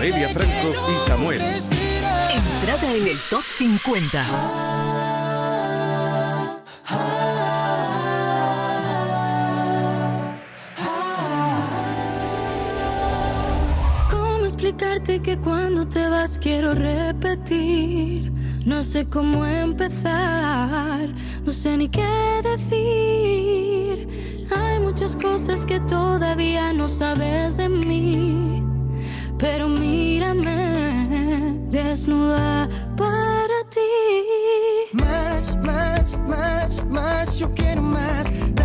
[0.00, 1.42] Noelia Franco y Samuel.
[1.42, 4.24] Entrada en el top 50.
[14.10, 18.32] ¿Cómo explicarte que cuando te vas quiero repetir?
[18.64, 21.10] No sé cómo empezar,
[21.44, 24.08] no sé ni qué decir.
[24.56, 28.62] Hay muchas cosas que todavía no sabes de mí,
[29.40, 34.92] pero mírame desnuda para ti.
[34.92, 38.59] Más, más, más, más, yo quiero más.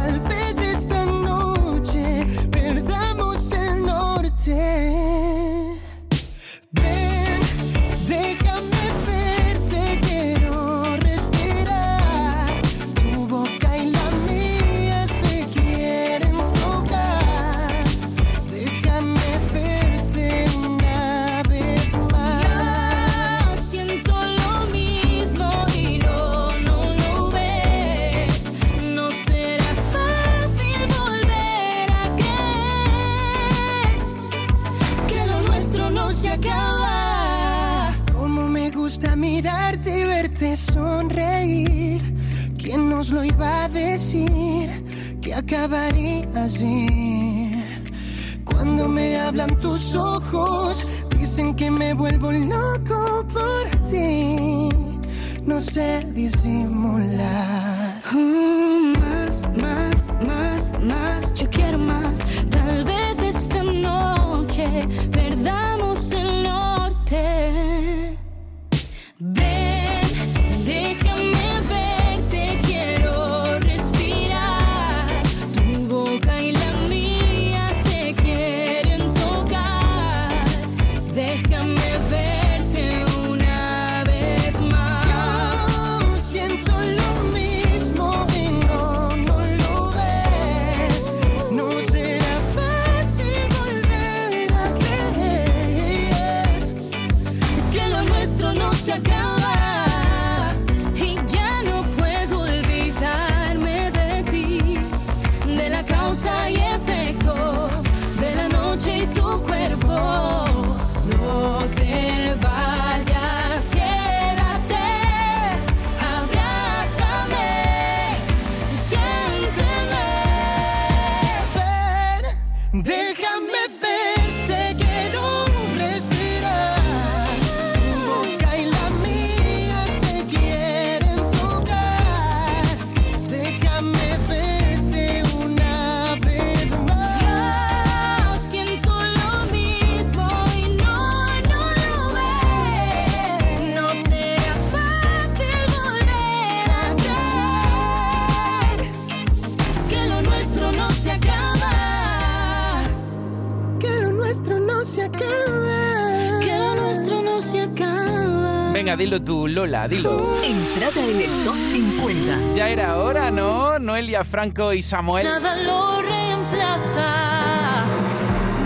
[159.15, 160.35] Dilo tú, Lola, dilo.
[160.43, 162.55] Entrada en el top 50.
[162.55, 163.79] Ya era hora, ¿no?
[163.79, 165.25] Noelia Franco y Samuel.
[165.25, 167.85] Nada lo reemplaza.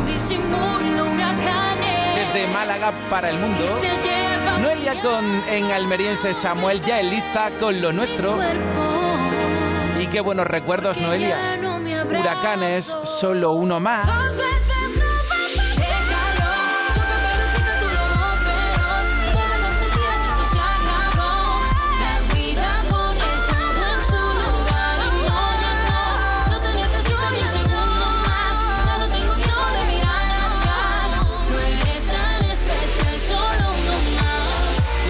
[0.07, 2.33] Disimulo huracanes.
[2.33, 3.63] Desde Málaga para el mundo.
[4.61, 8.37] Noelia con en almeriense Samuel ya en lista con lo nuestro.
[9.99, 11.59] Y qué buenos recuerdos, Noelia.
[12.09, 14.07] Huracanes, solo uno más.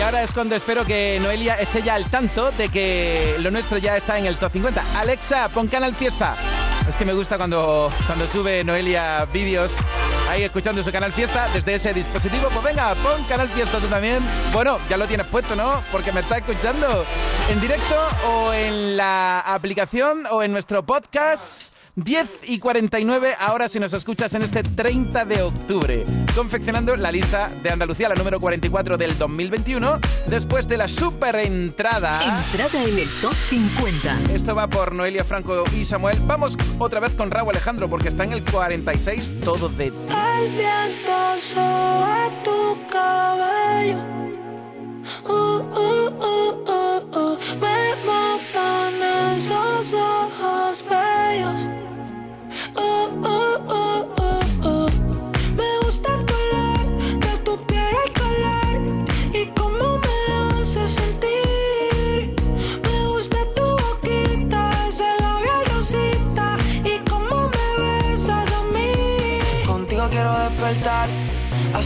[0.10, 3.96] Ahora es cuando espero que Noelia esté ya al tanto de que lo nuestro ya
[3.96, 5.00] está en el top 50.
[5.00, 6.36] Alexa, pon Canal Fiesta.
[6.88, 9.76] Es que me gusta cuando, cuando sube Noelia vídeos
[10.28, 12.50] ahí escuchando su Canal Fiesta desde ese dispositivo.
[12.52, 14.24] Pues venga, pon Canal Fiesta tú también.
[14.52, 15.84] Bueno, ya lo tienes puesto, ¿no?
[15.92, 17.06] Porque me está escuchando
[17.48, 17.96] en directo
[18.32, 21.72] o en la aplicación o en nuestro podcast.
[22.04, 27.50] 10 y 49 ahora si nos escuchas en este 30 de octubre, confeccionando la lista
[27.62, 32.20] de Andalucía, la número 44 del 2021, después de la super entrada.
[32.24, 34.34] Entrada en el top 50.
[34.34, 36.20] Esto va por Noelia Franco y Samuel.
[36.26, 39.98] Vamos otra vez con Raúl Alejandro porque está en el 46 todo de ti.
[40.10, 43.98] El viento sobre tu cabello.
[45.26, 47.38] Uh, uh, uh, uh, uh.
[47.60, 51.79] Me matan esos ojos bellos.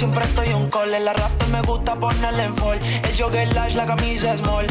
[0.00, 0.94] Siempre estoy un call.
[0.94, 2.80] El arrastre me gusta ponerle en fall.
[2.80, 4.66] El jogger large, la camisa small.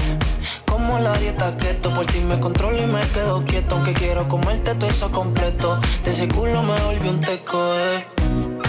[0.66, 3.76] Como la dieta keto, por ti me controlo y me quedo quieto.
[3.76, 5.80] Aunque quiero comerte todo eso completo.
[6.04, 8.08] De ese culo me volví un teco, eh.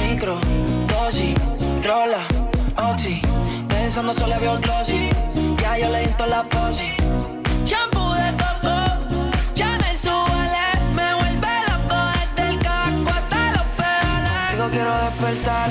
[0.00, 0.38] Micro,
[0.88, 1.34] dosis,
[1.82, 2.22] rola,
[2.76, 3.22] oxi.
[3.66, 5.08] Pensando solo veo glossy.
[5.62, 6.90] Ya yo le di toda la posi.
[7.64, 8.76] Shampoo de coco,
[9.54, 9.90] ya me
[10.94, 14.52] me vuelve loco desde el casco hasta los pedales.
[14.52, 15.70] Digo quiero despertar,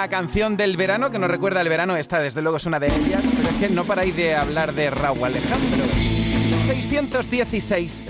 [0.00, 1.94] Alguna canción del verano que nos recuerda el verano.
[1.94, 3.22] Esta, desde luego, es una de ellas.
[3.36, 5.84] Pero es que no paráis de hablar de Raúl Alejandro.
[6.66, 8.04] 616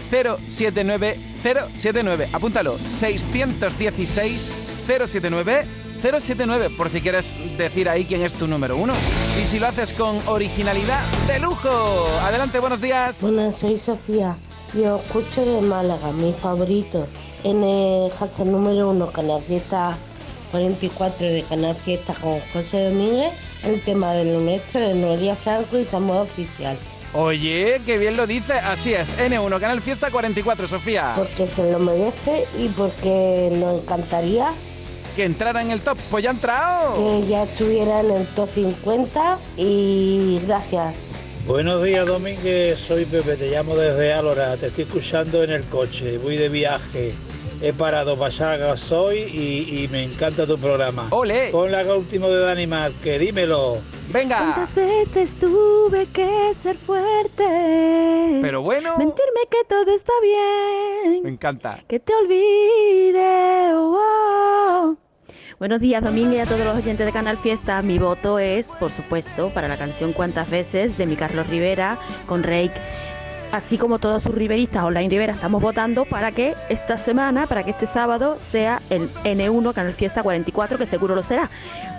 [0.47, 2.29] 079 079.
[2.33, 2.79] Apúntalo.
[2.79, 5.67] 616 079
[6.01, 6.71] 079.
[6.77, 8.93] Por si quieres decir ahí quién es tu número uno.
[9.41, 12.07] Y si lo haces con originalidad de lujo.
[12.21, 13.21] Adelante, buenos días.
[13.21, 14.37] Buenas, soy Sofía.
[14.75, 17.09] Yo escucho de Málaga, mi favorito.
[17.43, 19.97] En el hashtag número uno, Canal Fiesta
[20.51, 23.33] 44 de Canal Fiesta con José Domínguez.
[23.65, 26.79] el tema de lo nuestro de Noelia Franco y Samuel Oficial.
[27.13, 28.53] Oye, qué bien lo dice.
[28.53, 31.13] Así es, N1, Canal Fiesta 44, Sofía.
[31.17, 34.53] Porque se lo merece y porque nos encantaría
[35.17, 35.99] Que entrara en el top.
[36.09, 36.95] Pues ya ha entrado.
[36.95, 41.11] que ya estuviera en el top 50 y gracias.
[41.49, 42.79] Buenos días, Domínguez.
[42.79, 44.57] Soy Pepe, te llamo desde Álora.
[44.57, 46.17] Te estoy escuchando en el coche.
[46.19, 47.15] Voy de viaje.
[47.63, 51.09] He parado para echar gasoil y, y me encanta tu programa.
[51.11, 51.51] ¡Ole!
[51.51, 52.67] Con la última de Dani
[53.03, 53.81] que dímelo.
[54.09, 54.55] Venga.
[54.55, 58.39] ¿Cuántas veces tuve que ser fuerte?
[58.41, 58.97] Pero bueno.
[58.97, 61.23] Mentirme que todo está bien.
[61.23, 61.85] Me encanta.
[61.87, 63.75] Que te olvide.
[63.75, 64.97] oh, oh.
[65.59, 67.83] Buenos días, Domínguez, y a todos los oyentes de Canal Fiesta.
[67.83, 72.43] Mi voto es, por supuesto, para la canción Cuántas veces de mi Carlos Rivera con
[72.43, 72.73] Reik.
[73.53, 77.73] Así como todos sus riveristas online Rivera estamos votando para que esta semana, para que
[77.73, 81.51] este sábado sea el N1 Canal Fiesta 44, que seguro lo será.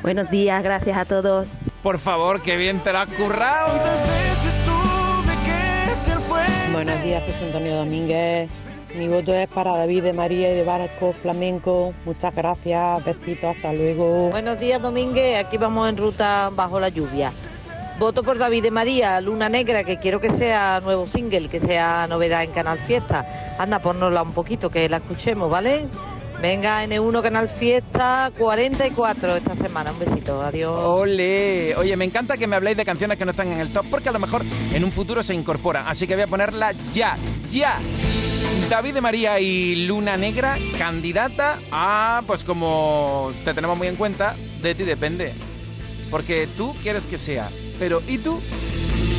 [0.01, 1.49] Buenos días, gracias a todos.
[1.83, 3.79] Por favor, qué bien te lo has currado.
[6.71, 8.49] Buenos días, José Antonio Domínguez.
[8.97, 11.93] Mi voto es para David de María y de Barco Flamenco.
[12.05, 14.29] Muchas gracias, besitos, hasta luego.
[14.29, 15.45] Buenos días, Domínguez.
[15.45, 17.31] Aquí vamos en ruta bajo la lluvia.
[18.01, 22.07] Voto por David de María, Luna Negra, que quiero que sea nuevo single, que sea
[22.07, 23.55] novedad en Canal Fiesta.
[23.59, 25.85] Anda, ponnosla un poquito, que la escuchemos, ¿vale?
[26.41, 29.91] Venga, N1 Canal Fiesta 44 esta semana.
[29.91, 30.83] Un besito, adiós.
[30.83, 31.75] Ole.
[31.75, 34.09] Oye, me encanta que me habléis de canciones que no están en el top, porque
[34.09, 34.41] a lo mejor
[34.73, 35.87] en un futuro se incorporan.
[35.87, 37.15] Así que voy a ponerla ya,
[37.51, 37.77] ya.
[38.67, 44.33] David de María y Luna Negra, candidata a, pues como te tenemos muy en cuenta,
[44.63, 45.33] de ti depende.
[46.09, 47.47] Porque tú quieres que sea.
[47.81, 48.39] Pero, ¿y tú?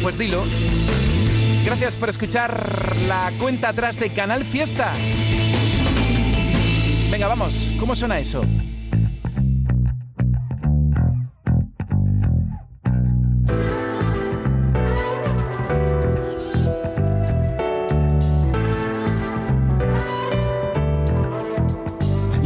[0.03, 0.41] Pues dilo.
[1.65, 4.93] Gracias por escuchar la cuenta atrás de Canal Fiesta.
[7.11, 7.73] Venga, vamos.
[7.81, 8.45] ¿Cómo suena eso?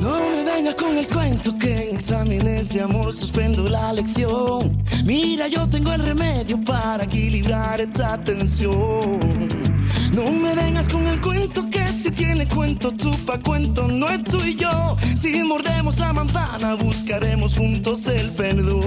[0.01, 4.76] No me vengas con el cuento que en exámenes de amor suspendo la lección.
[5.07, 9.77] Mira, yo tengo el remedio para equilibrar esta tensión.
[10.13, 14.25] No me vengas con el cuento que si tiene cuento tú pa' cuento no es
[14.25, 14.97] tú y yo.
[15.17, 18.83] Si mordemos la manzana buscaremos juntos el perdón.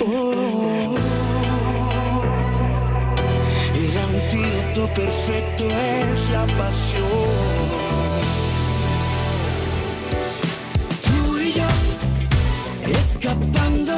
[0.00, 0.96] Oh.
[3.74, 7.02] El antídoto perfecto es la pasión.
[11.04, 11.68] Tú y yo,
[12.98, 13.97] escapándonos,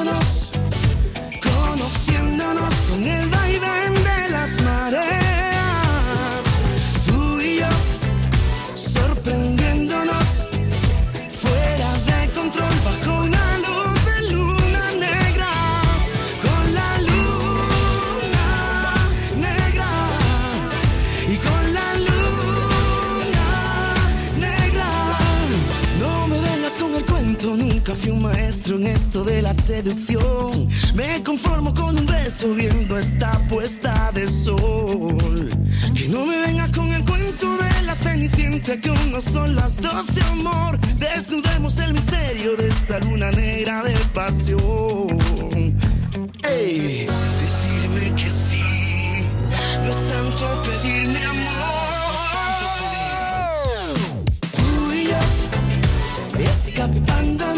[28.91, 30.69] esto de la seducción.
[30.95, 35.49] Me conformo con un beso viendo esta puesta de sol.
[35.95, 39.81] Que no me vengas con el cuento de la cenicienta, que aún no son las
[39.81, 40.79] dos de amor.
[40.99, 45.19] Desnudemos el misterio de esta luna negra de pasión.
[46.49, 47.07] Ey,
[47.41, 48.63] decirme que sí,
[49.85, 51.71] no es tanto pedirme amor.
[54.57, 55.21] Tú y yo,
[56.51, 57.50] escapándonos,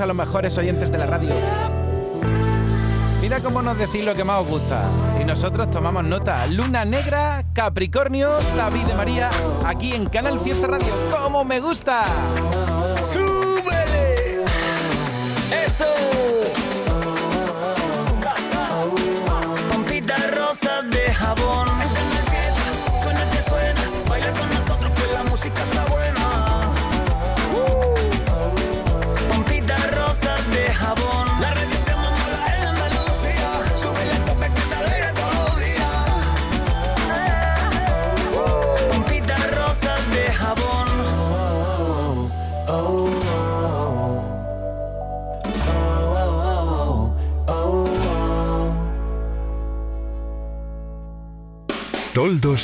[0.00, 1.30] a los mejores oyentes de la radio.
[3.20, 4.82] Mira cómo nos decís lo que más os gusta.
[5.20, 6.46] Y nosotros tomamos nota.
[6.46, 9.30] Luna Negra, Capricornio, David de María,
[9.66, 10.92] aquí en Canal Fiesta Radio.
[11.10, 12.04] ¡Cómo me gusta!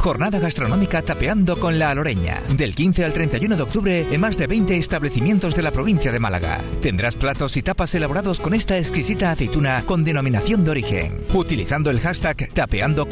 [0.00, 2.40] Jornada gastronómica Tapeando con la Aloreña.
[2.56, 6.18] Del 15 al 31 de octubre en más de 20 establecimientos de la provincia de
[6.18, 6.62] Málaga.
[6.80, 11.18] Tendrás platos y tapas elaborados con esta exquisita aceituna con denominación de origen.
[11.34, 13.06] Utilizando el hashtag Tapeando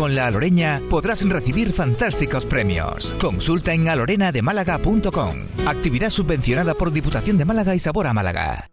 [0.89, 3.15] podrás recibir fantásticos premios.
[3.21, 5.37] Consulta en alorenademálaga.com.
[5.67, 8.71] Actividad subvencionada por Diputación de Málaga y Sabor a Málaga.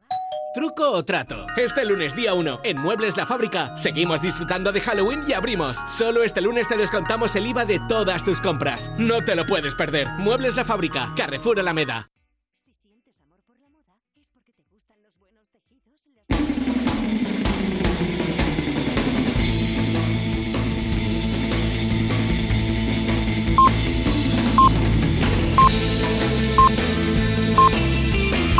[0.56, 1.48] ¿Truco o trato?
[1.58, 5.78] Este lunes día 1, en Muebles La Fábrica, seguimos disfrutando de Halloween y abrimos.
[5.86, 8.90] Solo este lunes te descontamos el IVA de todas tus compras.
[8.98, 10.08] No te lo puedes perder.
[10.18, 12.10] Muebles La Fábrica, Carrefour Alameda.